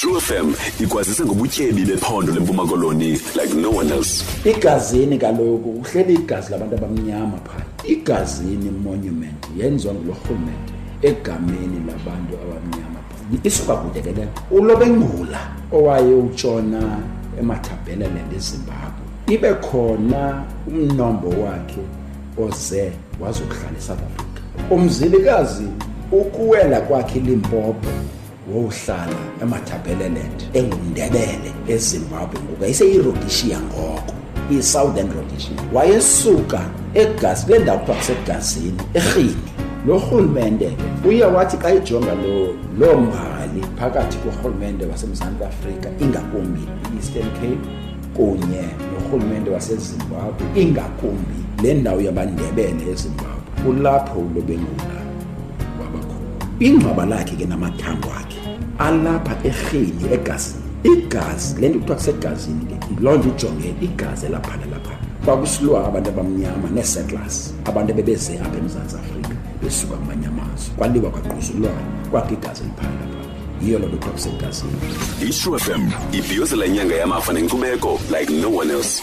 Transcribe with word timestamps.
True 0.00 0.20
FM 0.20 0.52
ikwazisa 0.80 1.24
ngobutyebi 1.24 1.84
bephondo 1.84 2.32
lempuma 2.32 2.66
koloni 2.66 3.10
like 3.10 3.54
no 3.54 3.70
one 3.70 3.90
else. 3.90 4.24
igazini 4.44 5.18
kaloku 5.18 5.70
uhleli 5.70 6.14
igazi 6.14 6.52
labantu 6.52 6.74
abamnyama 6.76 7.38
phaa. 7.38 7.62
Igazini 7.88 8.70
monument 8.70 9.46
yenziwa 9.56 9.94
ngulo 9.94 10.16
rhulumente 10.24 10.72
egameni 11.02 11.78
labantu 11.86 12.34
abamnyama 12.34 13.00
phaa. 13.08 13.38
Isuka 13.44 13.76
kude 13.76 14.00
ke 14.00 14.12
leyo 14.12 14.28
ulobengula 14.50 15.38
owaye 15.72 16.14
utshona 16.14 16.98
emathabheleland 17.40 18.32
ezimbabwe. 18.36 19.04
Ibe 19.26 19.54
khona 19.54 20.44
umnombo 20.68 21.28
wakhe 21.28 21.82
oze 22.38 22.92
wazokuhlala 23.20 23.78
eSouth 23.78 23.98
Africa 23.98 24.42
umzilikazi 24.70 25.66
ukuwela 26.12 26.80
kwakhe 26.80 27.18
ilimpopo 27.18 27.88
wohlala 28.54 29.18
emathabheleland 29.42 30.38
engundebele 30.52 31.50
ezimbabwe 31.68 32.40
ngoku 32.40 32.62
yayiseyirhodishiya 32.62 33.58
ngoko 33.60 34.12
i-southern 34.50 35.08
rhodesia. 35.12 35.56
Wayesuka 35.72 36.60
egazi 36.94 37.52
le 37.52 37.58
ndawo 37.58 37.78
kuthiwa 37.78 37.96
kusegazini 37.96 38.82
erhini 38.94 39.48
lo 39.86 39.98
rhulumente 39.98 40.70
uye 41.08 41.24
wathi 41.24 41.56
xa 41.56 41.74
ijonga 41.74 42.14
lo 42.14 42.54
loo 42.78 43.00
mbali 43.00 43.60
phakathi 43.78 44.18
korhulumente 44.18 44.86
wasemzantsi 44.86 45.44
afrika 45.44 45.88
ingakumbi 46.00 46.60
i-eastern 46.60 47.30
cape 47.40 47.68
kunye 48.16 48.64
norhulumente 48.92 49.50
wasezimbabwe 49.50 50.46
ingakumbi 50.62 51.38
le 51.62 51.74
ndawo 51.74 52.00
yabandebele 52.00 52.90
ezimbabwe 52.92 53.62
kulapho 53.64 54.18
ulobengula 54.18 54.97
ingcwaba 56.60 57.06
lakhe 57.06 57.36
ke 57.36 57.46
namathambo 57.46 58.08
akhe 58.20 58.38
alapha 58.78 59.36
erheni 59.44 60.12
egazini. 60.12 60.62
Igazi 60.84 61.60
le 61.60 61.68
nto 61.68 61.78
kuthiwa 61.78 61.96
kusegazini 61.96 62.64
ke 62.66 62.76
loo 63.00 63.16
nto 63.16 63.28
ijonge 63.28 63.74
igazi 63.80 64.26
elaphana 64.26 64.66
lapha. 64.66 64.94
Kwakusilwa 65.24 65.86
abantu 65.88 66.10
abamnyama 66.10 66.68
nee-settlers 66.74 67.54
abantu 67.64 67.90
ebebeze 67.92 68.38
apha 68.38 68.58
emzantsi 68.58 68.96
afrika 68.96 69.34
besuka 69.62 69.96
kumanye 69.96 70.26
amazwe. 70.26 70.74
Kwaliwa 70.76 71.10
kwagquzulwana 71.10 71.82
kwakho 72.10 72.34
igazi 72.34 72.62
eliphana 72.62 73.00
lapha. 73.00 73.28
Yiyo 73.62 73.78
loo 73.78 73.88
nto 73.88 73.96
kuthiwa 73.96 74.14
kusegazini. 74.14 74.72
I-True 75.22 75.58
FM 75.58 75.90
ibhiyozela 76.12 76.66
inyanga 76.66 76.94
yamafa 76.94 77.32
nenkcubeko 77.32 78.00
like 78.10 78.32
no 78.32 78.48
one 78.56 78.70
else. 78.70 79.02